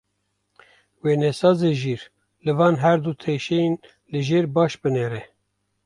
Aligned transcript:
Wênesazê 1.03 1.71
jîr, 1.81 2.01
li 2.43 2.51
van 2.59 2.75
her 2.83 2.97
du 3.05 3.11
teşeyên 3.21 3.73
li 4.11 4.19
jêr 4.27 4.45
baş 4.55 4.73
binêre. 4.81 5.21